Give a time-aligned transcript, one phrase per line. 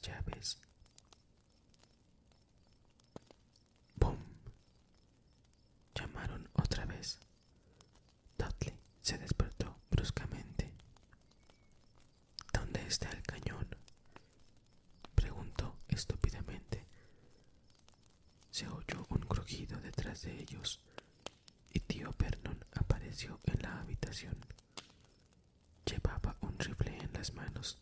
[0.00, 0.58] llaves.
[3.96, 4.16] ¡Bum!
[5.94, 7.18] Llamaron otra vez.
[8.38, 10.72] Dudley se despertó bruscamente.
[12.52, 13.68] ¿Dónde está el cañón?
[15.14, 16.86] Preguntó estúpidamente.
[18.50, 20.80] Se oyó un crujido detrás de ellos
[21.72, 24.36] y tío Vernon apareció en la habitación.
[25.86, 27.78] Llevaba un rifle en las manos.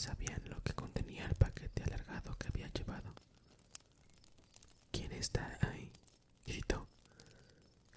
[0.00, 3.12] Sabían lo que contenía el paquete alargado que había llevado.
[4.90, 5.92] ¿Quién está ahí?
[6.46, 6.88] gritó.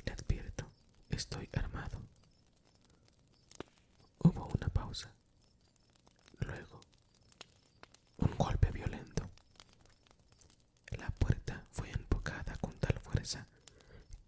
[0.03, 0.69] Le advierto,
[1.09, 2.01] estoy armado.
[4.19, 5.13] Hubo una pausa.
[6.39, 6.81] Luego,
[8.17, 9.29] un golpe violento.
[10.97, 13.47] La puerta fue empujada con tal fuerza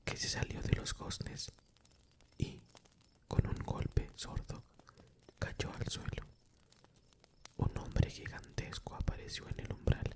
[0.06, 1.52] que se salió de los goznes
[2.38, 2.62] y,
[3.28, 4.64] con un golpe sordo,
[5.40, 6.35] cayó al suelo.
[8.16, 10.16] Gigantesco apareció en el umbral.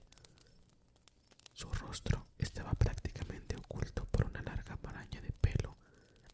[1.51, 5.75] Su rostro estaba prácticamente oculto por una larga maraña de pelo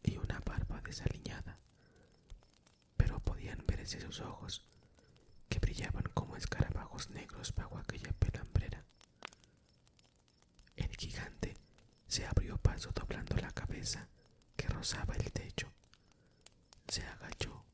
[0.04, 1.58] y una barba desaliñada,
[2.96, 4.64] pero podían verse sus ojos,
[5.48, 8.84] que brillaban como escarabajos negros bajo aquella pelambrera.
[10.76, 11.56] El gigante
[12.06, 14.08] se abrió paso doblando la cabeza
[14.54, 15.72] que rozaba el techo.
[16.86, 17.64] Se agachó,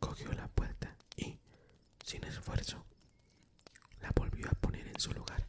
[0.00, 1.38] cogió la puerta y,
[2.04, 2.84] sin esfuerzo,
[4.02, 5.46] la volvió a poner en su lugar.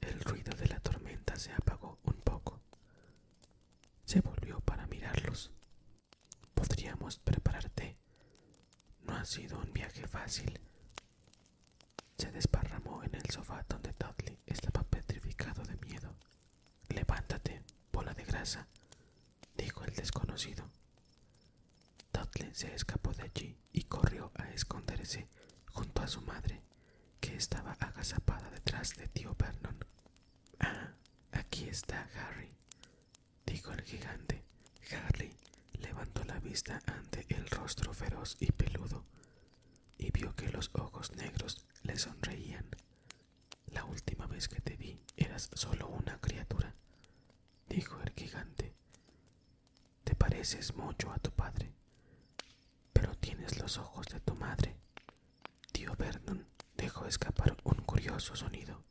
[0.00, 2.60] El ruido de la tormenta se apagó un poco.
[4.04, 5.50] Se volvió para mirarlos.
[6.52, 7.96] Podríamos prepararte.
[9.02, 10.60] No ha sido un viaje fácil.
[12.16, 16.14] Se desparramó en el sofá donde Dudley estaba petrificado de miedo.
[16.88, 18.68] Levántate, bola de grasa,
[19.56, 20.70] dijo el desconocido.
[22.12, 25.26] Dudley se escapó de allí y corrió a esconderse
[25.72, 26.62] junto a su madre,
[27.20, 29.84] que estaba agazapada detrás de tío Vernon.
[30.60, 30.92] Ah,
[31.32, 32.52] aquí está Harry,
[33.44, 34.44] dijo el gigante.
[34.92, 35.36] Harry
[35.80, 39.04] levantó la vista ante el rostro feroz y peludo
[40.48, 42.66] los ojos negros le sonreían.
[43.66, 46.74] La última vez que te vi eras solo una criatura,
[47.68, 48.74] dijo el gigante.
[50.04, 51.72] Te pareces mucho a tu padre,
[52.92, 54.76] pero tienes los ojos de tu madre.
[55.72, 58.84] Tío Vernon dejó escapar un curioso sonido.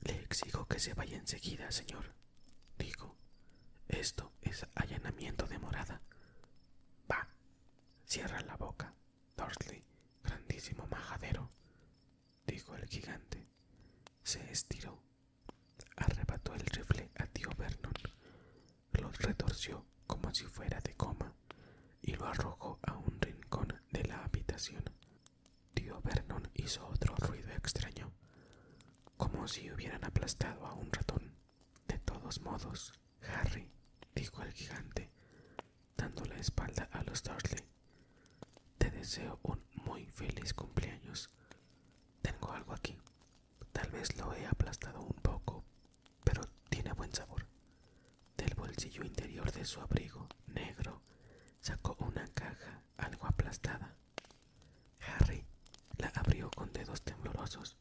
[0.00, 2.14] Le exijo que se vaya enseguida, señor,
[2.78, 3.16] dijo.
[3.88, 6.02] Esto es allanamiento de morada.
[7.10, 7.28] Va,
[8.04, 8.94] cierra la boca,
[9.36, 9.84] Dursley,
[10.90, 11.50] majadero,
[12.46, 13.46] dijo el gigante.
[14.22, 14.98] Se estiró,
[15.96, 17.92] arrebató el rifle a tío Vernon,
[18.92, 21.32] lo retorció como si fuera de coma
[22.02, 24.82] y lo arrojó a un rincón de la habitación.
[25.74, 28.12] Tío Vernon hizo otro ruido extraño,
[29.16, 31.34] como si hubieran aplastado a un ratón.
[31.86, 32.92] De todos modos,
[33.28, 33.70] Harry,
[34.14, 35.10] dijo el gigante,
[35.96, 37.62] dando la espalda a los Dursley,
[38.78, 39.65] te deseo un
[40.04, 41.30] feliz cumpleaños.
[42.22, 42.96] Tengo algo aquí.
[43.72, 45.64] Tal vez lo he aplastado un poco,
[46.24, 47.46] pero tiene buen sabor.
[48.36, 51.00] Del bolsillo interior de su abrigo negro
[51.60, 53.94] sacó una caja algo aplastada.
[55.00, 55.44] Harry
[55.98, 57.76] la abrió con dedos temblorosos.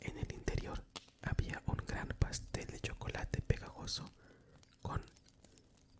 [0.00, 0.82] En el interior
[1.22, 4.04] había un gran pastel de chocolate pegajoso
[4.82, 5.02] con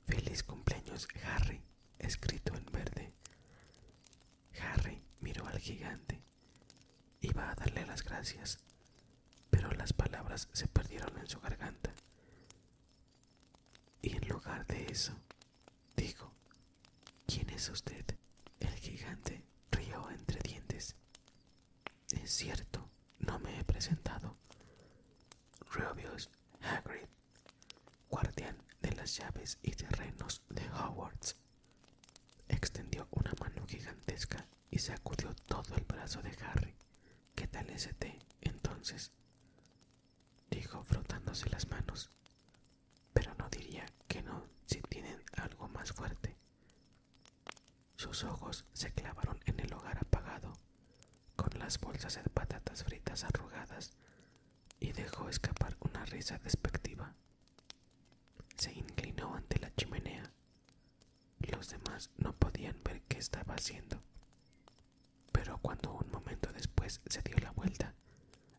[0.06, 1.60] Feliz cumpleaños Harry
[1.98, 3.12] escrito en verde.
[4.60, 6.20] Harry miró al gigante.
[7.20, 8.58] Iba a darle las gracias,
[9.48, 11.94] pero las palabras se perdieron en su garganta.
[14.02, 15.12] Y en lugar de eso,
[15.94, 16.32] dijo,
[17.28, 18.04] ¿quién es usted?
[18.58, 20.96] El gigante rió entre dientes.
[22.10, 22.90] Es cierto,
[23.20, 24.36] no me he presentado.
[25.70, 26.28] Rubius
[26.60, 27.06] Hagrid,
[28.10, 31.36] guardián de las llaves y terrenos de Hogwarts.
[32.48, 36.74] Extendió una mano gigantesca y sacudió todo el brazo de Harry.
[37.50, 37.76] ¿Qué tal
[38.42, 39.10] entonces?
[40.50, 42.10] Dijo frotándose las manos.
[43.14, 46.36] Pero no diría que no si tienen algo más fuerte.
[47.96, 50.52] Sus ojos se clavaron en el hogar apagado,
[51.36, 53.92] con las bolsas de patatas fritas arrugadas,
[54.78, 57.14] y dejó escapar una risa despectiva.
[58.58, 60.30] Se inclinó ante la chimenea.
[61.38, 64.02] Los demás no podían ver qué estaba haciendo.
[65.32, 67.94] Pero cuando un momento después se dio la vuelta,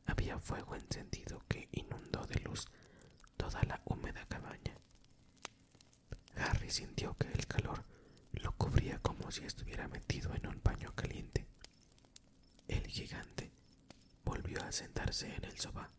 [0.07, 2.65] había fuego encendido que inundó de luz
[3.37, 4.75] toda la húmeda cabaña.
[6.35, 7.85] Harry sintió que el calor
[8.31, 11.45] lo cubría como si estuviera metido en un baño caliente.
[12.67, 13.51] El gigante
[14.25, 15.91] volvió a sentarse en el sofá,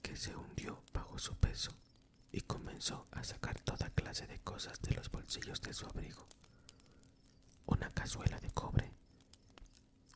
[0.00, 1.72] que se hundió bajo su peso
[2.32, 6.26] y comenzó a sacar toda clase de cosas de los bolsillos de su abrigo.
[7.66, 8.96] Una cazuela de cobre,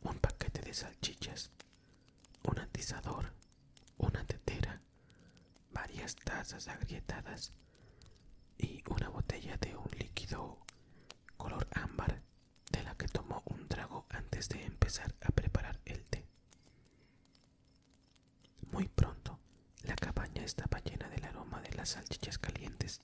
[0.02, 1.50] un paquete de salchichas,
[2.44, 3.32] un atizador,
[3.98, 4.80] una tetera,
[6.00, 7.52] varias tazas agrietadas
[8.56, 10.56] y una botella de un líquido
[11.36, 12.22] color ámbar
[12.72, 16.24] de la que tomó un trago antes de empezar a preparar el té.
[18.72, 19.38] Muy pronto,
[19.82, 23.02] la cabaña estaba llena del aroma de las salchichas calientes.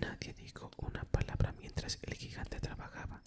[0.00, 3.22] Nadie dijo una palabra mientras el gigante trabajaba,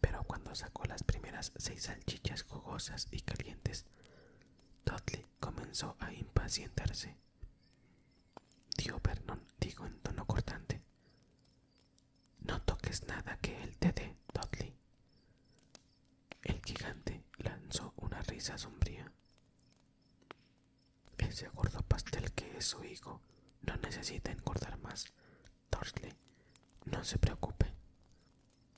[0.00, 3.84] pero cuando sacó las primeras seis salchichas jugosas y calientes,
[4.86, 7.18] Dudley comenzó a impacientarse.
[8.76, 10.82] Tío Vernon dijo en tono cortante.
[12.40, 14.74] No toques nada que él te dé, Dudley.
[16.42, 19.10] El gigante lanzó una risa sombría.
[21.18, 23.22] Ese gordo pastel que es su hijo
[23.62, 25.06] no necesita engordar más.
[25.70, 26.12] Dudley,
[26.84, 27.72] no se preocupe.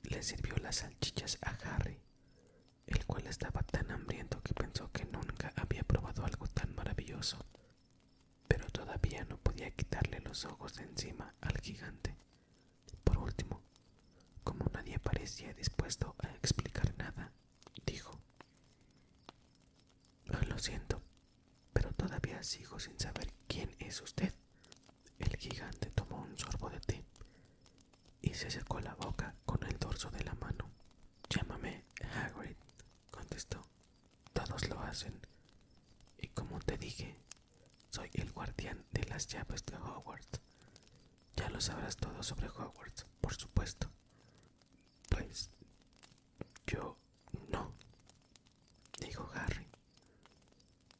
[0.03, 1.97] Le sirvió las salchichas a Harry,
[2.87, 7.37] el cual estaba tan hambriento que pensó que nunca había probado algo tan maravilloso
[8.49, 12.17] pero todavía no podía quitarle los ojos de encima al gigante.
[13.05, 13.61] Por último,
[14.43, 17.31] como nadie parecía dispuesto a explicar nada,
[17.85, 18.19] dijo,
[20.33, 21.01] ah, Lo siento,
[21.71, 24.33] pero todavía sigo sin saber quién es usted.
[25.19, 27.05] El gigante tomó un sorbo de té
[28.21, 29.35] y se secó la boca
[30.05, 30.69] de la mano.
[31.29, 31.83] Llámame
[32.15, 32.55] Hagrid,
[33.09, 33.67] contestó.
[34.31, 35.19] Todos lo hacen.
[36.19, 37.15] Y como te dije,
[37.89, 40.39] soy el guardián de las llaves de Hogwarts.
[41.35, 43.89] Ya lo sabrás todo sobre Hogwarts, por supuesto.
[45.09, 45.49] Pues
[46.67, 46.95] yo
[47.49, 47.73] no,
[48.99, 49.67] dijo Harry.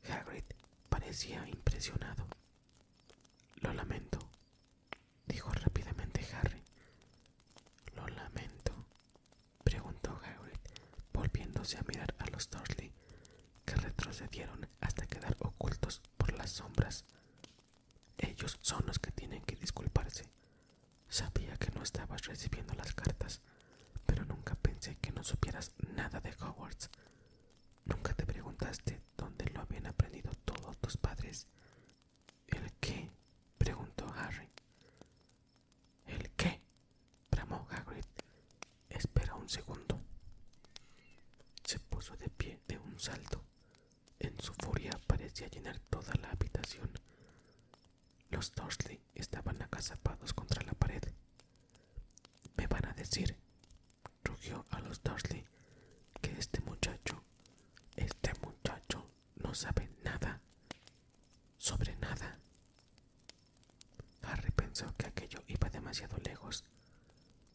[0.09, 0.43] Hagrid
[0.89, 2.27] parecía impresionado.
[3.61, 4.19] Lo lamento,
[5.27, 6.63] dijo rápidamente Harry.
[7.95, 8.85] Lo lamento,
[9.63, 10.59] preguntó Hagrid,
[11.13, 12.93] volviéndose a mirar a los Dursley,
[13.65, 17.05] que retrocedieron hasta quedar ocultos por las sombras.
[18.17, 20.29] Ellos son los que tienen que disculparse.
[21.09, 23.41] Sabía que no estabas recibiendo las cartas,
[24.05, 26.89] pero nunca pensé que no supieras nada de Hogwarts.
[27.85, 31.47] Nunca te preguntaste dónde lo habían aprendido todos tus padres.
[32.47, 33.09] ¿El qué?
[33.57, 34.49] preguntó Harry.
[36.05, 36.61] ¿El qué?
[37.31, 38.05] bramó Hagrid.
[38.89, 39.99] Espera un segundo.
[41.63, 43.41] Se puso de pie de un salto.
[44.19, 46.89] En su furia parecía llenar toda la habitación.
[48.29, 51.03] Los Dursley estaban agazapados contra la pared.
[52.57, 53.37] Me van a decir,
[54.25, 55.45] rugió a los Dursley,
[56.21, 57.23] que este muchacho,
[57.95, 60.41] este muchacho no sabe nada,
[61.57, 62.39] sobre nada.
[64.23, 66.65] Harry pensó que aquello iba demasiado lejos.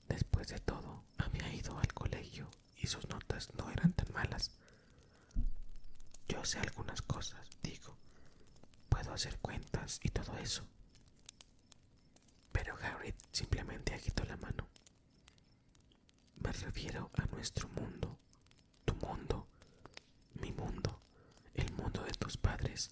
[0.09, 4.51] Después de todo, había ido al colegio y sus notas no eran tan malas.
[6.29, 7.03] Yo sé algunas
[7.63, 7.97] digo.
[8.89, 10.65] Puedo hacer cuentas y todo eso.
[12.53, 14.69] Pero Harry simplemente agitó la mano.
[16.43, 18.19] Me refiero a nuestro mundo,
[18.85, 19.47] tu mundo,
[20.35, 21.01] mi mundo,
[21.55, 22.91] el mundo de tus padres.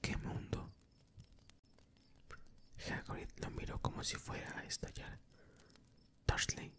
[0.00, 0.70] ¿Qué mundo?
[2.88, 5.18] Hagrid lo miró como si fuera a estallar.
[6.26, 6.72] Dursley,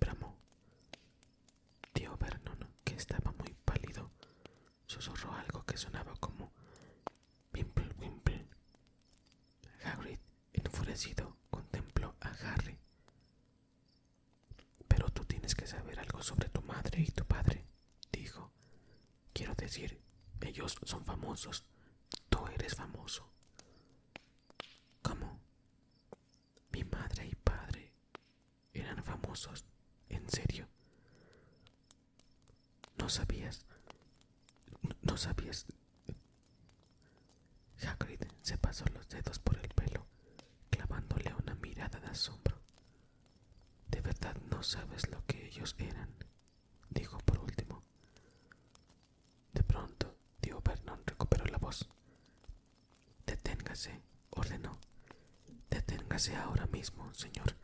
[0.00, 0.36] bramó.
[1.92, 4.10] Tío Vernon, que estaba muy pálido,
[4.86, 6.52] susurró algo que sonaba como
[7.52, 8.46] Wimple Wimple.
[9.84, 10.18] Hagrid,
[10.52, 12.78] enfurecido, contempló a Harry.
[14.86, 17.64] Pero tú tienes que saber algo sobre tu madre y tu padre,
[18.12, 18.50] dijo.
[19.32, 20.00] Quiero decir,
[20.40, 21.04] ellos son
[22.28, 23.30] Tú eres famoso.
[25.02, 25.38] ¿Cómo?
[26.72, 27.92] Mi madre y padre
[28.72, 29.64] eran famosos.
[30.08, 30.66] ¿En serio?
[32.96, 33.64] ¿No sabías?
[35.02, 35.66] ¿No sabías?
[37.86, 40.06] Hagrid se pasó los dedos por el pelo,
[40.70, 42.60] clavándole una mirada de asombro.
[43.88, 46.12] ¿De verdad no sabes lo que ellos eran?
[46.90, 47.82] dijo por último.
[49.52, 51.88] De pronto, tío Vernon recuperó la voz.
[53.26, 54.78] Deténgase, ordenó.
[56.18, 57.54] Ahora mismo, señor.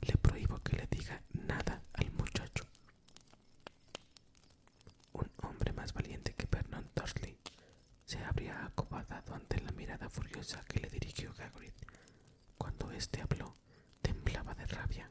[0.00, 2.64] Le prohíbo que le diga nada al muchacho.
[5.12, 7.36] Un hombre más valiente que Vernon Dursley
[8.06, 11.74] se habría acobardado ante la mirada furiosa que le dirigió Hagrid.
[12.56, 13.56] Cuando éste habló,
[14.00, 15.10] temblaba de rabia.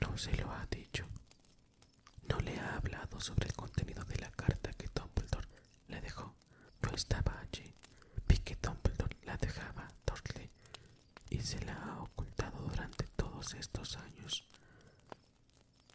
[0.00, 1.04] No se lo ha dicho.
[2.28, 5.48] no le ha hablado sobre el contenido de la carta que Dumbledore
[5.88, 6.34] le dejó.
[6.82, 7.74] Yo estaba allí,
[8.26, 10.50] vi que Dumbledore la dejaba a Dursley
[11.30, 14.46] y se la ha ocultado durante todos estos años.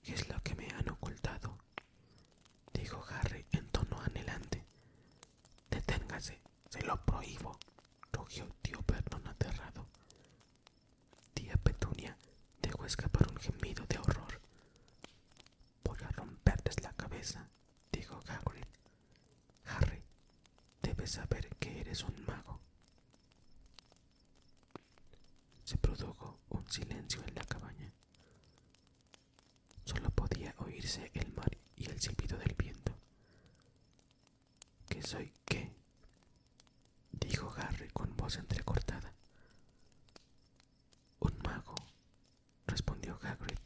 [0.03, 1.57] ¿Qué es lo que me han ocultado?
[2.73, 4.65] Dijo Harry en tono anhelante.
[5.69, 7.57] Deténgase, se lo prohíbo,
[8.11, 9.87] rugió tío Vernon aterrado.
[11.33, 12.17] Tía Petunia
[12.61, 14.39] dejó escapar un gemido de horror.
[15.83, 17.49] Voy a romperles la cabeza,
[17.91, 18.65] dijo Hagrid.
[19.65, 20.03] Harry,
[20.81, 22.59] debes saber que eres un mago.
[25.63, 27.91] Se produjo un silencio en la cabaña.
[29.85, 32.93] Solo podía oírse el mar y el silbido del viento.
[34.87, 35.71] ¿Qué soy qué?
[37.11, 39.13] dijo Harry con voz entrecortada.
[41.19, 41.75] Un mago,
[42.67, 43.57] respondió Hagrid,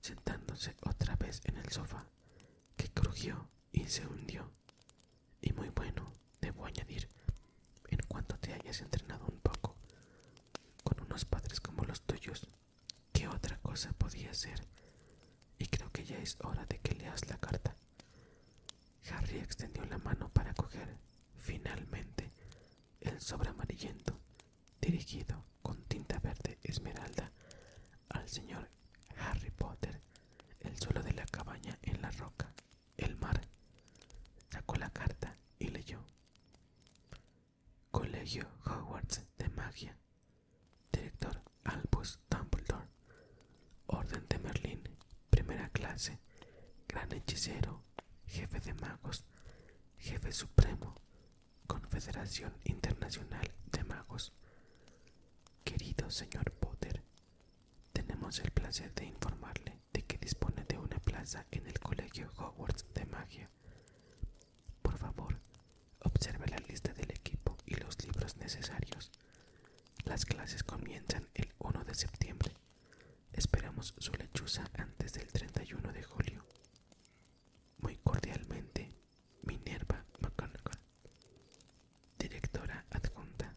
[0.00, 2.06] sentándose otra vez en el sofá,
[2.76, 4.50] que crujió y se hundió.
[5.40, 7.08] Y muy bueno, debo añadir,
[7.88, 9.76] en cuanto te hayas entrenado un poco,
[10.84, 12.48] con unos padres como los tuyos,
[13.12, 14.66] ¿qué otra cosa podía ser?
[15.58, 17.74] Y creo que ya es hora de leas la carta.
[19.10, 20.96] Harry extendió la mano para coger,
[21.36, 22.30] finalmente,
[23.00, 24.20] el sobre amarillento,
[24.80, 27.32] dirigido con tinta verde esmeralda
[28.08, 28.68] al señor
[29.18, 30.00] Harry Potter,
[30.60, 32.52] el suelo de la cabaña en la roca,
[32.96, 33.40] el mar.
[34.50, 36.04] Sacó la carta y leyó.
[37.90, 39.96] Colegio Hogwarts de Magia.
[40.92, 42.86] Director Albus Dumbledore.
[43.86, 44.82] Orden de Merlín.
[45.30, 46.18] Primera clase.
[46.88, 47.82] Gran hechicero.
[48.26, 49.24] Jefe de magos.
[49.98, 50.94] Jefe supremo.
[51.66, 54.32] Confederación Internacional de Magos.
[55.64, 57.02] Querido señor Potter,
[57.92, 62.84] tenemos el placer de informarle de que dispone de una plaza en el Colegio Hogwarts
[62.94, 63.48] de Magia.
[64.82, 65.38] Por favor,
[66.00, 69.10] observe la lista del equipo y los libros necesarios.
[70.04, 72.52] Las clases comienzan el 1 de septiembre.
[73.32, 76.44] Esperamos su lechuza antes del 31 de julio.
[77.78, 78.92] Muy cordialmente,
[79.42, 80.78] Minerva McGonagall,
[82.18, 83.54] directora adjunta.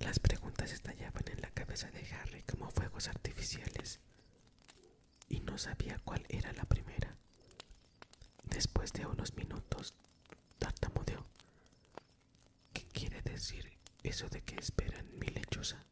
[0.00, 4.00] Las preguntas estallaban en la cabeza de Harry como fuegos artificiales
[5.28, 7.16] y no sabía cuál era la primera.
[8.44, 9.94] Después de unos minutos,
[10.58, 11.26] tartamudeó.
[12.72, 13.72] ¿Qué quiere decir
[14.02, 15.84] eso de que esperan mi lechuza?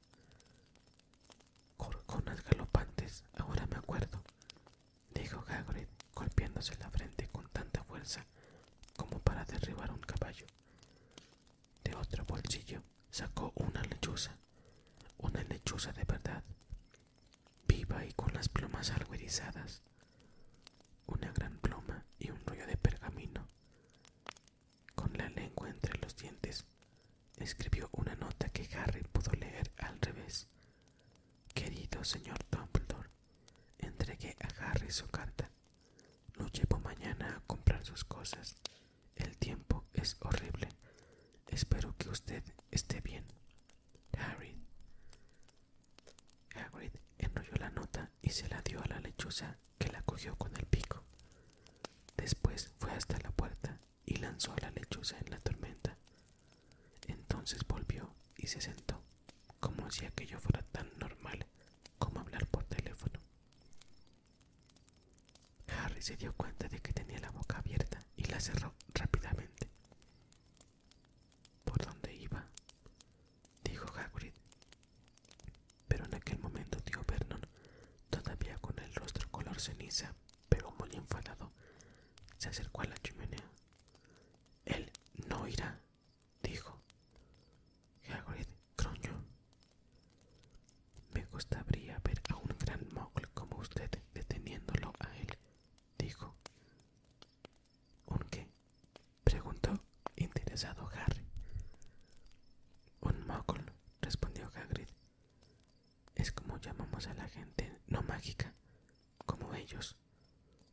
[1.79, 4.23] Gorgonas galopantes, ahora me acuerdo,
[5.15, 8.25] dijo Hagrid, golpeándose la frente con tanta fuerza
[8.97, 10.47] como para derribar un caballo.
[11.83, 14.37] De otro bolsillo sacó una lechuza,
[15.19, 16.43] una lechuza de verdad,
[17.67, 19.83] viva y con las plumas algo erizadas,
[21.07, 23.49] una gran pluma y un rollo de pergamino.
[24.95, 26.65] Con la lengua entre los dientes,
[27.37, 30.49] escribió una nota que Harry pudo leer al revés.
[32.05, 33.09] Señor Dumbledore,
[33.79, 35.51] entregué a Harry su carta.
[36.35, 38.57] Lo llevo mañana a comprar sus cosas.
[39.17, 40.69] El tiempo es horrible.
[41.49, 43.25] Espero que usted esté bien.
[44.19, 44.55] Harry.
[46.55, 50.55] Hagrid enrolló la nota y se la dio a la lechuza que la cogió con
[50.57, 51.03] el pico.
[52.19, 55.97] Después fue hasta la puerta y lanzó a la lechuza en la tormenta.
[57.07, 59.03] Entonces volvió y se sentó,
[59.59, 61.47] como si aquello fuera tan normal
[61.99, 63.19] como hablar por teléfono.
[65.69, 69.71] Harry se dio cuenta de que tenía la boca abierta y la cerró rápidamente.
[71.65, 72.47] ¿Por dónde iba?
[73.63, 74.35] dijo Hagrid.
[75.89, 77.41] Pero en aquel momento tío Vernon,
[78.11, 80.15] todavía con el rostro color ceniza,
[80.51, 81.53] pero muy enfadado,
[82.37, 83.51] se acercó a la chimenea.
[84.67, 84.91] Él
[85.29, 85.81] no irá,
[86.43, 86.83] dijo.
[88.11, 88.47] Hagrid
[88.77, 89.25] gruñó.
[91.15, 95.39] Me gustaría ver a un gran mogul como usted deteniéndolo a él,
[95.99, 96.35] dijo.
[98.07, 98.49] ¿Un qué?
[99.25, 99.73] preguntó
[100.73, 101.27] Harry.
[103.01, 104.89] Un mogul, respondió Hagrid.
[106.15, 108.55] Es como llamamos a la gente no mágica,
[109.27, 109.97] como ellos.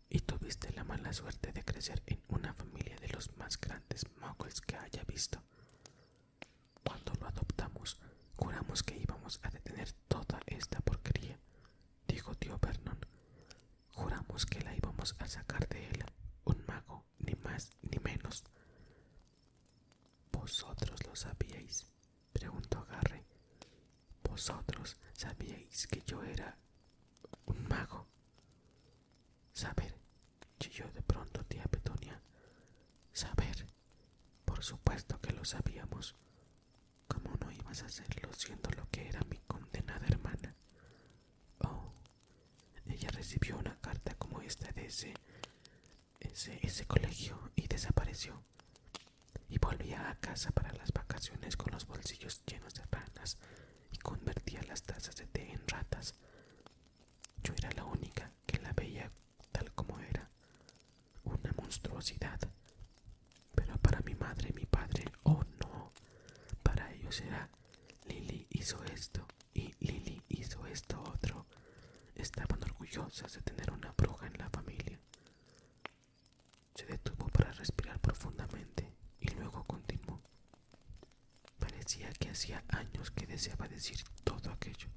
[0.10, 4.62] Y tuviste la mala suerte de crecer en una familia de los más grandes muggles
[4.62, 5.42] que haya visto.
[6.86, 7.98] Cuando lo adoptamos,
[8.38, 11.38] juramos que íbamos a detener toda esta porquería,
[12.08, 13.00] dijo tío Vernon.
[13.94, 16.06] Juramos que la íbamos a sacar de él,
[16.46, 18.44] un mago, ni más ni menos.
[20.32, 21.86] ¿Vosotros lo sabíais?
[22.34, 23.24] preguntó Harry.
[24.24, 26.58] ¿Vosotros sabíais que yo era
[27.46, 28.08] un mago?
[29.54, 29.94] Saber,
[30.60, 32.22] añadió de pronto tía Petunia.
[33.14, 33.68] Saber.
[34.46, 36.16] Por supuesto que lo sabíamos.
[37.08, 40.56] ¿Cómo no ibas a hacerlo siendo lo que era mi condenada hermana?
[41.60, 41.92] Oh,
[42.86, 45.14] ella recibió una carta como esta de ese,
[46.22, 48.42] ese, ese colegio y desapareció.
[49.50, 53.38] Y volvía a casa para las vacaciones con los bolsillos llenos de ranas
[53.92, 56.16] y convertía las tazas de té en ratas.
[57.44, 59.12] Yo era la única que la veía
[59.52, 60.30] tal como era,
[61.26, 62.40] una monstruosidad.
[63.56, 65.92] Pero para mi madre y mi padre, oh no,
[66.64, 67.50] para ellos era
[68.08, 71.46] Lily hizo esto y Lily hizo esto otro.
[72.16, 75.00] Estaban orgullosas de tener una bruja en la familia.
[76.76, 80.22] Se detuvo para respirar profundamente y luego continuó.
[81.60, 84.90] Parecía que hacía años que deseaba decir todo aquello.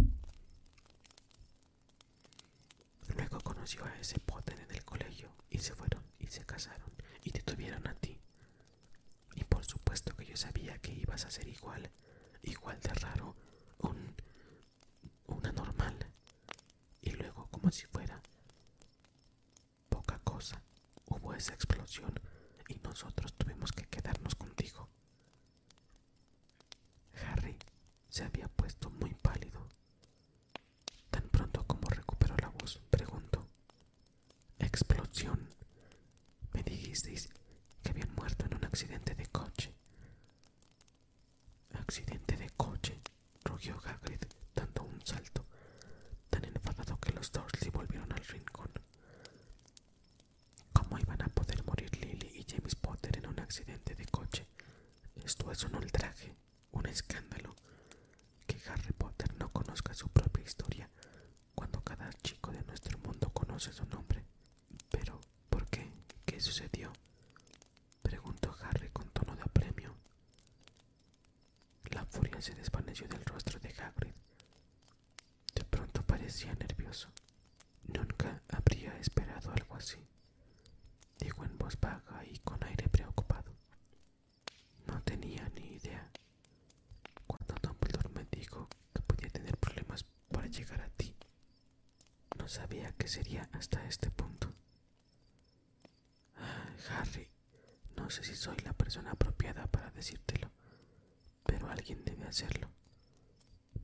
[3.14, 6.90] Luego conoció a ese Potter en el colegio y se fueron y se casaron
[7.22, 8.18] y te tuvieron a ti.
[9.36, 11.90] Y por supuesto que yo sabía que ibas a ser igual,
[12.42, 13.36] igual de raro,
[13.78, 14.14] un
[15.26, 15.96] una normal.
[17.02, 18.20] Y luego como si fuera
[19.88, 20.62] poca cosa,
[21.06, 22.12] hubo esa explosión
[22.68, 24.88] y nosotros tuvimos que quedarnos contigo.
[27.26, 27.56] Harry
[28.14, 29.66] se había puesto muy pálido.
[31.10, 33.48] Tan pronto como recuperó la voz, preguntó.
[34.60, 35.48] Explosión.
[36.52, 37.28] Me dijisteis
[37.82, 39.74] que habían muerto en un accidente de coche.
[41.72, 43.00] Accidente de coche,
[43.42, 44.22] rugió Hagrid
[44.54, 45.44] dando un salto,
[46.30, 48.70] tan enfadado que los Dursley volvieron al rincón.
[50.72, 54.46] ¿Cómo iban a poder morir Lily y James Potter en un accidente de coche?
[55.16, 56.36] Esto es un ultraje,
[56.70, 57.56] un escándalo.
[58.46, 60.88] Que Harry Potter no conozca su propia historia
[61.54, 64.24] cuando cada chico de nuestro mundo conoce su nombre.
[64.90, 65.90] Pero, ¿por qué?
[66.26, 66.92] ¿Qué sucedió?
[68.02, 69.94] Preguntó Harry con tono de apremio.
[72.40, 74.12] Se desvaneció del rostro de Hagrid.
[75.54, 77.08] De pronto parecía nervioso.
[77.84, 79.98] Nunca habría esperado algo así.
[81.18, 83.50] Dijo en voz baja y con aire preocupado.
[84.86, 86.10] No tenía ni idea.
[87.26, 91.14] Cuando Dumbledore me dijo que podía tener problemas para llegar a ti,
[92.36, 94.52] no sabía que sería hasta este punto.
[96.90, 97.30] Harry,
[97.96, 100.43] no sé si soy la persona apropiada para decírtelo,
[101.74, 102.68] alguien debe hacerlo.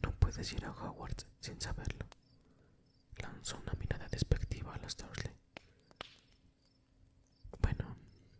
[0.02, 2.06] No puedes ir a Hogwarts sin saberlo.
[3.16, 5.34] Lanzó una mirada despectiva a los Dursley.
[7.60, 7.96] Bueno,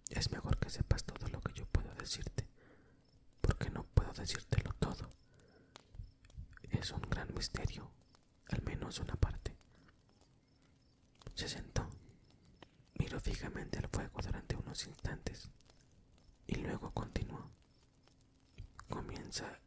[0.09, 2.49] es mejor que sepas todo lo que yo puedo decirte,
[3.41, 5.11] porque no puedo decírtelo todo.
[6.71, 7.91] Es un gran misterio,
[8.49, 9.55] al menos una parte.
[11.35, 11.89] Se sentó,
[12.99, 15.51] miró fijamente al fuego durante unos instantes
[16.47, 17.51] y luego continuó.
[18.89, 19.59] Comienza,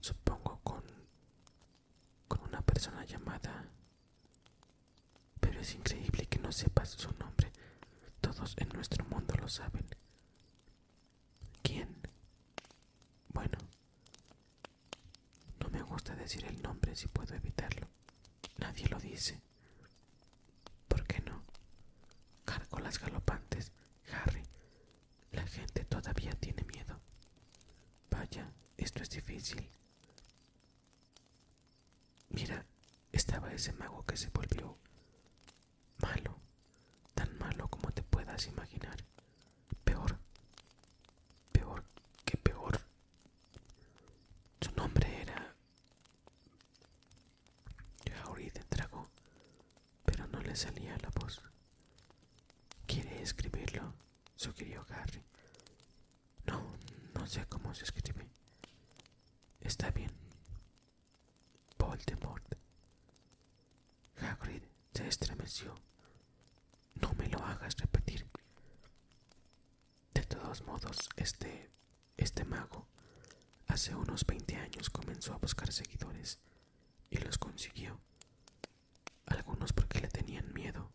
[0.00, 0.82] supongo, con,
[2.28, 3.68] con una persona llamada...
[5.40, 7.52] Pero es increíble que no sepas su nombre.
[8.20, 9.86] Todos en nuestro mundo lo saben.
[11.62, 11.88] ¿Quién?
[13.28, 13.56] Bueno,
[15.60, 17.88] no me gusta decir el nombre si puedo evitarlo.
[18.58, 19.40] Nadie lo dice.
[20.88, 21.40] ¿Por qué no?
[22.82, 23.70] las galopantes,
[24.10, 24.42] Harry.
[25.32, 26.98] La gente todavía tiene miedo.
[28.10, 29.70] Vaya, esto es difícil.
[32.30, 32.64] Mira,
[33.12, 34.78] estaba ese mago que se volvió
[36.00, 36.40] malo,
[37.14, 38.96] tan malo como te puedas imaginar.
[39.84, 40.18] Peor,
[41.52, 41.84] peor
[42.24, 42.80] que peor.
[44.60, 45.54] Su nombre era...
[48.24, 49.08] Harry de tragó,
[50.04, 51.42] pero no le salía la voz.
[52.86, 53.94] ¿Quiere escribirlo?
[54.36, 55.22] sugirió Harry.
[56.44, 56.76] No,
[57.14, 58.26] no sé cómo se escribe.
[59.60, 60.10] Está bien.
[61.78, 62.44] Voldemort.
[64.18, 65.74] Hagrid se estremeció.
[67.00, 68.26] No me lo hagas repetir.
[70.12, 71.70] De todos modos, este,
[72.18, 72.86] este mago,
[73.66, 76.38] hace unos 20 años comenzó a buscar seguidores
[77.08, 77.98] y los consiguió.
[79.26, 80.90] Algunos porque le tenían miedo,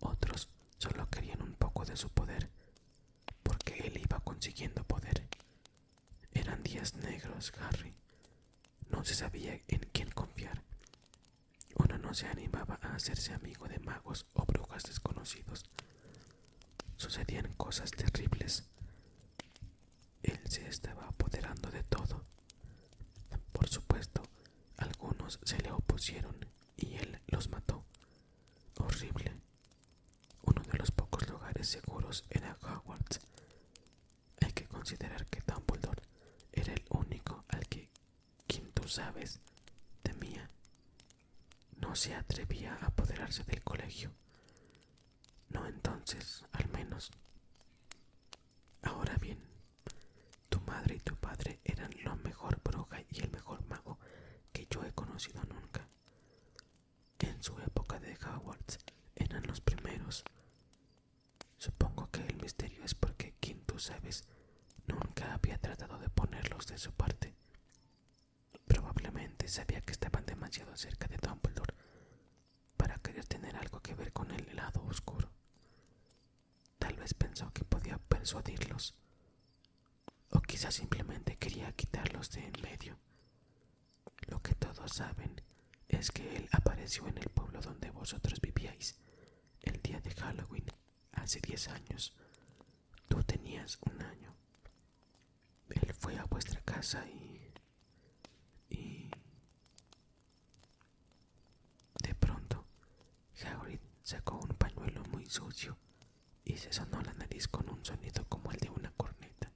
[0.00, 2.50] otros solo querían un poco de su poder,
[3.44, 5.28] porque él iba consiguiendo poder.
[6.32, 7.94] Eran negros, Harry.
[8.90, 10.62] No se sabía en quién confiar.
[11.76, 15.64] Uno no se animaba a hacerse amigo de magos o brujas desconocidos.
[16.96, 18.64] Sucedían cosas terribles.
[20.22, 22.24] Él se estaba apoderando de todo.
[23.52, 24.22] Por supuesto,
[24.76, 26.36] algunos se le opusieron
[26.76, 27.84] y él los mató.
[28.78, 29.32] Horrible.
[30.42, 33.20] Uno de los pocos lugares magos era Hogwarts.
[34.40, 36.02] Hay que considerar que Dumbledore
[36.52, 37.88] era el único al que,
[38.46, 39.40] quien tú sabes,
[40.02, 40.48] temía.
[41.80, 44.12] No se atrevía a apoderarse del colegio.
[45.48, 47.10] No entonces, al menos.
[48.82, 49.38] Ahora bien,
[50.50, 53.98] tu madre y tu padre eran la mejor bruja y el mejor mago
[54.52, 55.88] que yo he conocido nunca.
[57.20, 58.76] En su época de Hogwarts
[59.16, 60.24] eran los primeros.
[61.56, 64.24] Supongo que el misterio es porque quien tú sabes
[64.86, 67.34] nunca había tratado de ponerlos de su parte.
[68.66, 71.53] Probablemente sabía que estaban demasiado cerca de Dumbledore
[73.64, 75.30] algo que ver con el lado oscuro.
[76.78, 78.94] Tal vez pensó que podía persuadirlos,
[80.30, 82.98] o quizás simplemente quería quitarlos de en medio.
[84.28, 85.40] Lo que todos saben
[85.88, 88.96] es que él apareció en el pueblo donde vosotros vivíais
[89.62, 90.66] el día de Halloween
[91.12, 92.14] hace diez años.
[93.08, 94.34] Tú tenías un año.
[95.70, 97.30] Él fue a vuestra casa y...
[102.02, 102.64] De pronto,
[103.42, 105.76] Hagrid sacó un pañuelo muy sucio
[106.44, 109.50] y se sonó la nariz con un sonido como el de una corneta.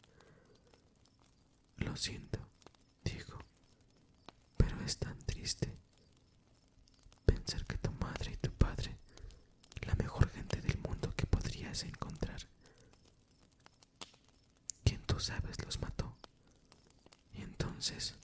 [1.77, 2.41] Lo siento,
[3.05, 3.39] dijo,
[4.57, 5.77] pero es tan triste
[7.27, 8.97] pensar que tu madre y tu padre,
[9.83, 12.41] la mejor gente del mundo que podrías encontrar,
[14.83, 16.17] quien tú sabes los mató.
[17.35, 18.15] Y entonces...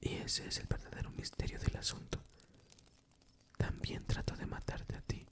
[0.00, 2.20] Y ese es el verdadero misterio del asunto.
[4.08, 5.24] Trató de matarte a ti.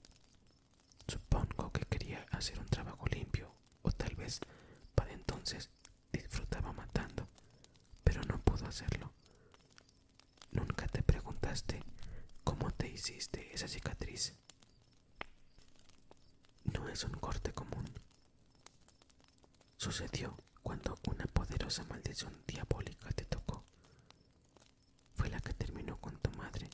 [1.07, 4.39] Supongo que quería hacer un trabajo limpio, o tal vez
[4.95, 5.69] para entonces
[6.11, 7.27] disfrutaba matando,
[8.03, 9.11] pero no pudo hacerlo.
[10.51, 11.83] Nunca te preguntaste
[12.43, 14.35] cómo te hiciste esa cicatriz.
[16.63, 17.85] No es un corte común.
[19.77, 23.63] Sucedió cuando una poderosa maldición diabólica te tocó.
[25.13, 26.69] Fue la que terminó con tu madre,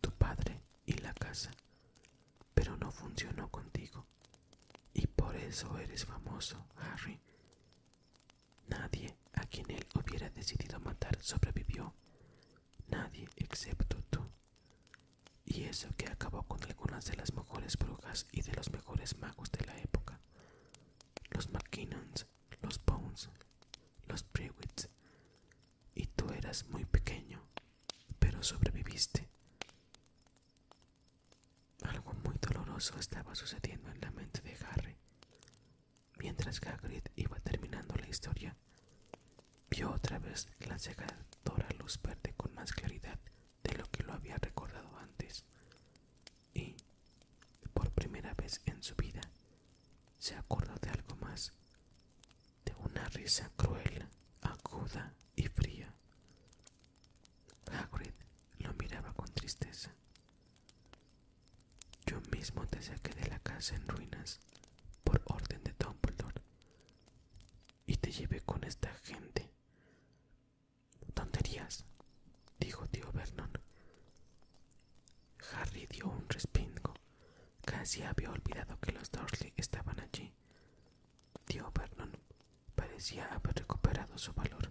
[0.00, 1.50] tu padre y la casa,
[2.54, 4.06] pero no funcionó contigo.
[4.94, 7.20] Y por eso eres famoso, Harry.
[8.68, 11.94] Nadie a quien él hubiera decidido matar sobrevivió.
[12.88, 14.20] Nadie excepto tú.
[15.44, 19.50] Y eso que acabó con algunas de las mejores brujas y de los mejores magos
[19.52, 20.20] de la época.
[21.30, 22.26] Los McKinnons,
[22.62, 23.28] los Bones,
[24.08, 24.88] los Prewits.
[25.94, 27.42] Y tú eras muy pequeño,
[28.18, 29.28] pero sobreviviste.
[31.84, 32.12] Algo
[32.86, 34.96] doloroso estaba sucediendo en la mente de Harry.
[36.18, 38.56] Mientras Hagrid iba terminando la historia,
[39.70, 43.18] vio otra vez la cegadora luz verde con más claridad
[43.64, 45.44] de lo que lo había recordado antes.
[46.54, 46.76] Y,
[47.74, 49.22] por primera vez en su vida,
[50.18, 51.52] se acordó de algo más,
[52.64, 54.08] de una risa cruel,
[54.42, 55.92] aguda y fría.
[57.72, 58.14] Hagrid
[58.58, 59.92] lo miraba con tristeza.
[62.06, 62.80] Yo mismo te
[63.56, 64.38] en ruinas
[65.02, 66.42] por orden de Dumbledore
[67.86, 69.50] y te llevé con esta gente.
[71.14, 71.86] Tonterías,
[72.60, 73.50] dijo tío Vernon.
[75.54, 76.92] Harry dio un respingo.
[77.64, 80.34] Casi había olvidado que los Dursley estaban allí.
[81.46, 82.12] Tío Vernon
[82.74, 84.70] parecía haber recuperado su valor.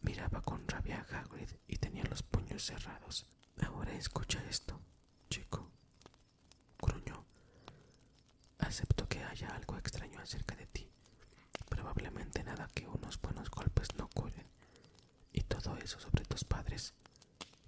[0.00, 3.26] Miraba con rabia a Hagrid y tenía los puños cerrados.
[3.62, 4.80] Ahora escucha esto,
[9.50, 10.88] Algo extraño acerca de ti.
[11.68, 14.46] Probablemente nada que unos buenos golpes no curen.
[15.32, 16.94] Y todo eso sobre tus padres.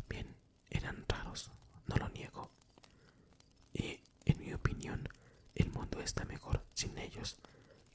[0.09, 0.35] Bien,
[0.71, 1.51] eran raros,
[1.87, 2.51] no lo niego.
[3.73, 5.09] Y, en mi opinión,
[5.55, 7.37] el mundo está mejor sin ellos.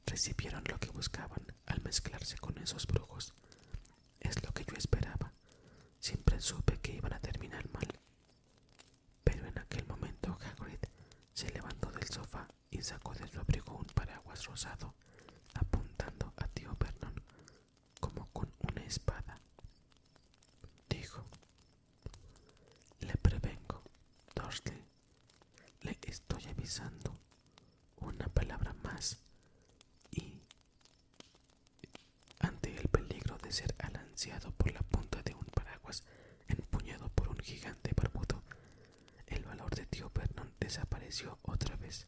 [0.05, 3.33] Recibieron lo que buscaban al mezclarse con esos brujos.
[4.19, 5.33] Es lo que yo esperaba.
[5.99, 7.87] Siempre supe que iban a terminar mal.
[9.23, 10.79] Pero en aquel momento Hagrid
[11.33, 14.93] se levantó del sofá y sacó de su abrigo un paraguas rosado,
[15.55, 17.21] apuntando a tío Vernon
[17.99, 19.39] como con una espada.
[20.89, 21.25] Dijo,
[23.01, 23.83] le prevengo,
[24.35, 24.83] Dursley,
[25.81, 27.17] le estoy avisando
[27.97, 29.17] una palabra más
[30.11, 30.41] y
[32.39, 36.03] ante el peligro de ser alanceado por la punta de un paraguas
[36.47, 38.43] empuñado por un gigante barbudo,
[39.27, 42.07] el valor de tío Vernon desapareció otra vez.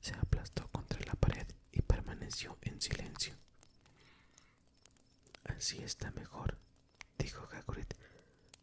[0.00, 1.82] Se aplastó contra la pared y
[2.62, 3.34] en silencio.
[5.44, 6.56] Así está mejor,
[7.18, 7.86] dijo Hagrid,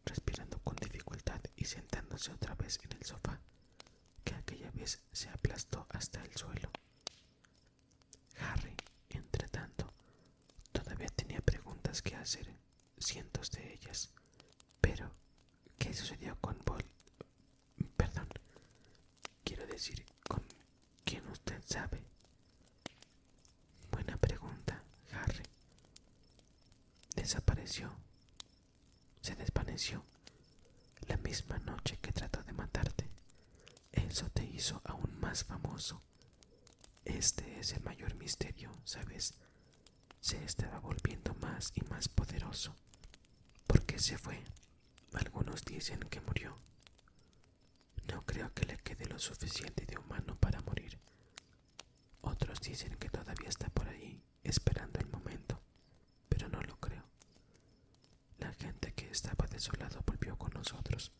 [0.06, 3.38] respirando con dificultad y sentándose otra vez en el sofá,
[4.24, 6.70] que aquella vez se aplastó hasta el suelo.
[8.38, 8.74] Harry,
[9.10, 9.92] entre tanto,
[10.72, 12.48] todavía tenía preguntas que hacer,
[12.98, 14.10] cientos de ellas.
[14.80, 15.10] Pero,
[15.78, 16.84] ¿qué sucedió con Vol?
[17.96, 18.28] Perdón,
[19.44, 20.42] quiero decir, ¿con
[21.04, 22.02] quién usted sabe?
[23.90, 25.42] Buena pregunta, Harry.
[27.66, 30.04] Se desvaneció
[31.08, 33.10] la misma noche que trató de matarte.
[33.90, 36.00] Eso te hizo aún más famoso.
[37.04, 39.34] Este es el mayor misterio, ¿sabes?
[40.20, 42.76] Se estaba volviendo más y más poderoso.
[43.66, 44.44] ¿Por qué se fue?
[45.14, 46.56] Algunos dicen que murió.
[48.06, 51.00] No creo que le quede lo suficiente de humano para morir.
[52.20, 55.60] Otros dicen que todavía está por ahí, esperando el momento,
[56.28, 57.02] pero no lo creo.
[58.38, 61.12] La gente que estaba de su lado volvió con nosotros.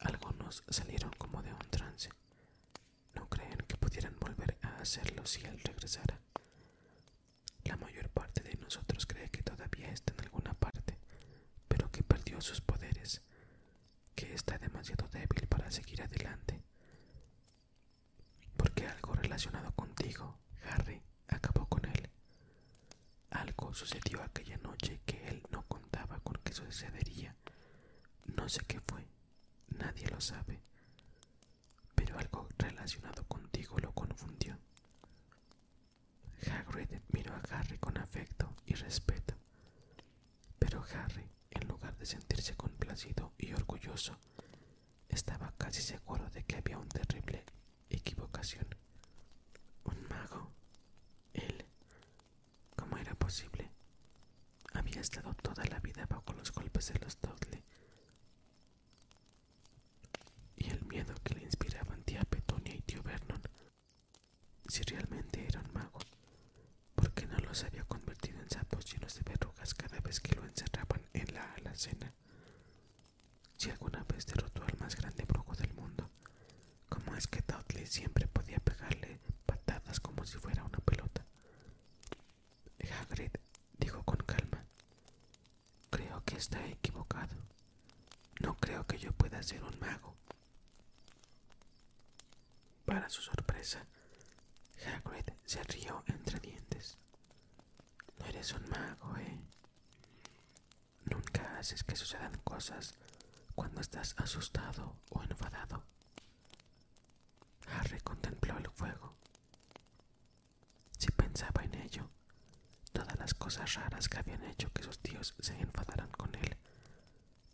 [0.00, 2.10] Algunos salieron como de un trance.
[3.14, 6.20] No creen que pudieran volver a hacerlo si él regresara.
[7.64, 10.98] La mayor parte de nosotros cree que todavía está en alguna parte,
[11.68, 13.22] pero que perdió sus poderes,
[14.14, 16.62] que está demasiado débil para seguir adelante.
[18.56, 20.38] Porque algo relacionado contigo,
[20.70, 22.08] Harry, acabó con él.
[23.30, 27.34] Algo sucedió aquella noche que él no contaba con que sucedería.
[28.26, 29.06] No sé qué fue,
[29.68, 30.60] nadie lo sabe,
[31.94, 34.58] pero algo relacionado contigo lo confundió.
[36.50, 39.34] Hagrid miró a Harry con afecto y respeto,
[40.58, 44.16] pero Harry, en lugar de sentirse complacido y orgulloso,
[45.08, 47.44] estaba casi seguro de que había una terrible
[47.90, 48.66] equivocación.
[49.84, 50.52] Un mago.
[51.32, 51.64] Él.
[52.76, 53.70] ¿Cómo era posible?
[54.72, 57.62] Había estado toda la vida bajo los golpes de los Dudley.
[60.56, 63.42] Y el miedo que le inspiraban tía Petunia y tío Vernon.
[64.74, 66.00] Si realmente era un mago,
[66.96, 70.44] ¿por qué no los había convertido en sapos llenos de verrugas cada vez que lo
[70.44, 72.12] encerraban en la alacena?
[73.56, 76.10] Si alguna vez derrotó al más grande brujo del mundo,
[76.88, 81.24] ¿cómo es que Dudley siempre podía pegarle patadas como si fuera una pelota?
[83.00, 83.30] Hagrid
[83.78, 84.64] dijo con calma,
[85.90, 87.36] creo que está equivocado.
[88.40, 90.16] No creo que yo pueda ser un mago.
[92.84, 93.86] Para su sorpresa,
[95.44, 96.98] se rió entre dientes.
[98.18, 99.38] No eres un mago, ¿eh?
[101.04, 102.94] Nunca haces que sucedan cosas
[103.54, 105.84] cuando estás asustado o enfadado.
[107.68, 109.14] Harry contempló el fuego.
[110.98, 112.08] Si pensaba en ello,
[112.92, 116.56] todas las cosas raras que habían hecho que sus tíos se enfadaran con él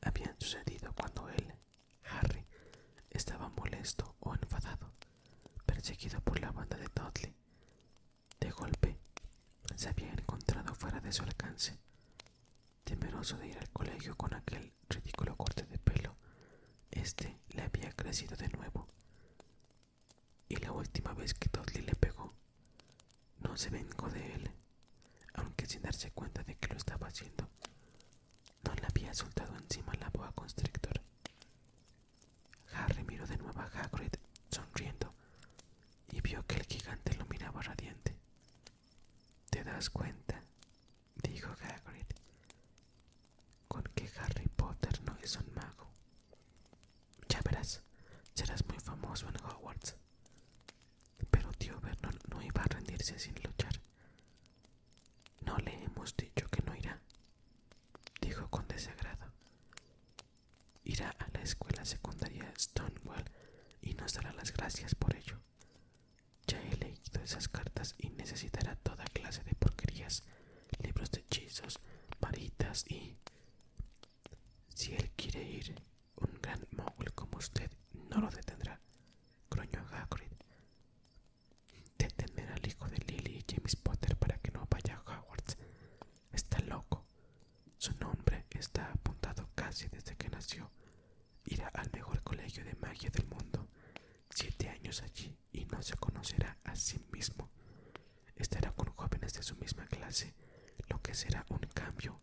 [0.02, 1.54] habían sucedido cuando él,
[2.04, 2.44] Harry,
[3.10, 4.92] estaba molesto o enfadado,
[5.66, 7.34] perseguido por la banda de Dudley.
[8.38, 8.98] De golpe,
[9.76, 11.78] se había encontrado fuera de su alcance.
[12.84, 16.16] Temeroso de ir al colegio con aquel ridículo corte de pelo,
[16.90, 17.38] este
[18.10, 18.88] crecido de nuevo.
[20.48, 22.34] Y la última vez que Dudley le pegó,
[23.38, 24.50] no se vengó de él,
[25.34, 27.48] aunque sin darse cuenta de que lo estaba haciendo,
[28.64, 31.00] no le había soltado encima la boa constrictor.
[32.74, 34.14] Harry miró de nuevo a Hagrid,
[34.50, 35.14] sonriendo,
[36.10, 38.16] y vio que el gigante lo miraba radiante.
[39.50, 40.42] ¿Te das cuenta?
[41.22, 42.06] dijo Hagrid,
[43.68, 45.86] con que Harry Potter no es un mago.
[47.28, 47.84] Ya verás,
[49.18, 49.96] en Hogwarts.
[51.30, 53.80] Pero tío Vernon no iba a rendirse sin luchar.
[55.44, 57.00] No le hemos dicho que no irá,
[58.20, 59.32] dijo con desagrado.
[60.84, 63.24] Irá a la escuela secundaria Stonewall
[63.82, 65.40] y nos dará las gracias por ello.
[66.46, 70.22] Ya he leído esas cartas y necesitará toda clase de porquerías,
[70.82, 71.80] libros de hechizos,
[72.20, 73.16] varitas y...
[74.74, 75.82] Si él quiere ir,
[76.16, 77.70] un gran mogul como usted
[78.10, 78.80] no lo detendrá,
[79.50, 80.32] gruñó Hagrid.
[81.98, 85.56] Detener al hijo de Lily y James Potter para que no vaya a Hogwarts.
[86.32, 87.04] Está loco.
[87.78, 88.92] Su nombre está
[89.70, 90.70] desde que nació.
[91.44, 93.68] Irá al mejor colegio de magia del mundo.
[94.28, 97.50] Siete años allí y no se conocerá a sí mismo.
[98.34, 100.34] Estará con jóvenes de su misma clase,
[100.88, 102.20] lo que será un cambio,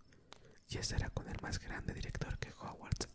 [0.67, 3.06] y estará con el más grande director que Hogwarts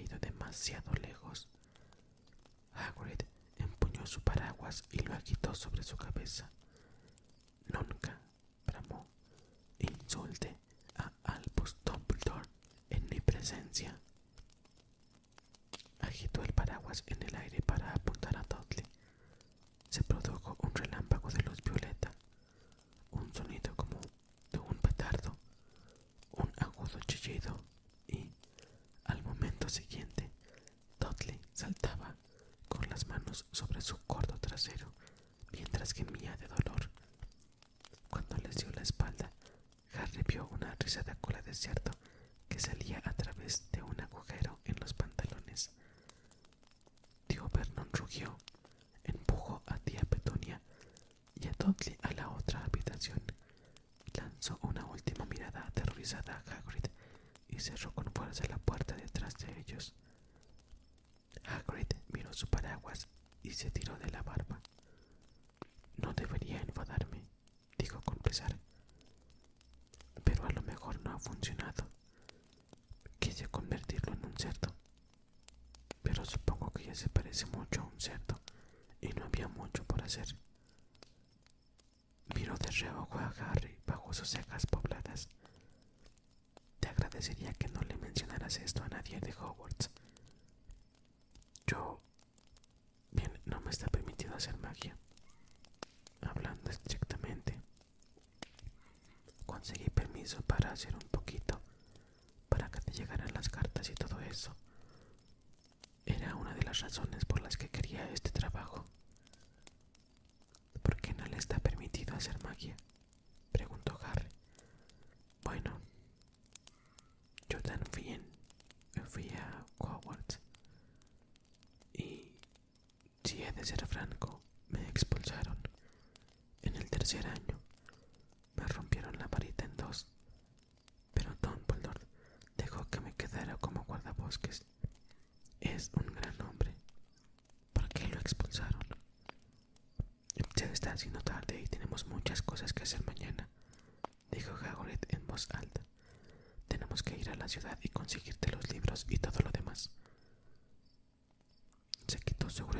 [0.00, 1.48] ido demasiado lejos.
[2.74, 3.20] Hagrid
[3.56, 6.50] empuñó su paraguas y lo agitó sobre su cabeza.
[7.66, 8.19] Nunca
[36.10, 36.59] mía de dolor.
[77.46, 78.40] mucho a un cerdo
[79.00, 80.36] y no había mucho por hacer.
[82.34, 85.28] Miró de reojo a Harry bajo sus cejas pobladas.
[86.78, 89.90] Te agradecería que no le mencionaras esto a nadie de Hogwarts.
[91.66, 92.00] Yo...
[93.12, 94.96] Bien, no me está permitido hacer magia.
[96.22, 97.60] Hablando estrictamente,
[99.46, 101.60] conseguí permiso para hacer un poquito,
[102.48, 104.54] para que te llegaran las cartas y todo eso
[106.70, 108.84] las razones por las que quería este trabajo.
[110.82, 112.76] ¿Por qué no le está permitido hacer magia?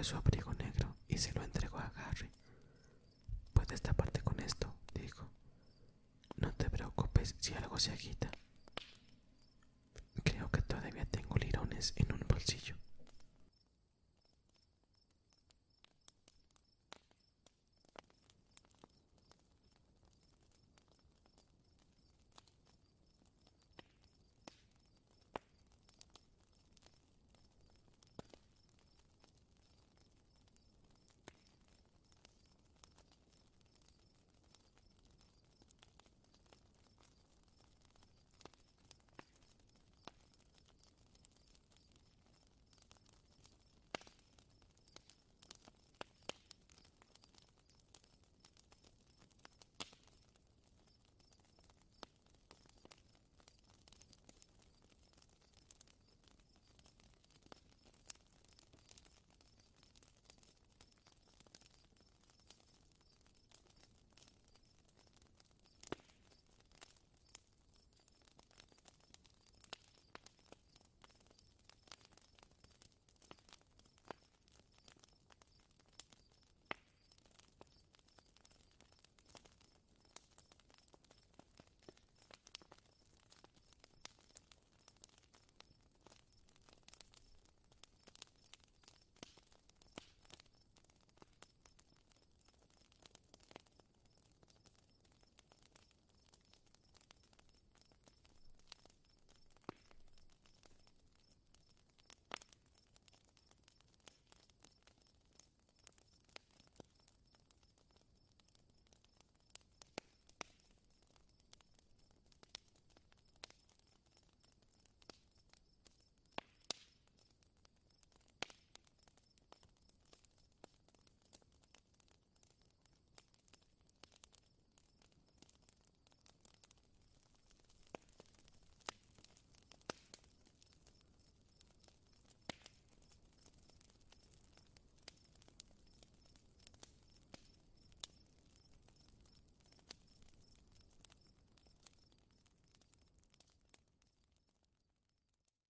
[0.04, 0.39] sobre.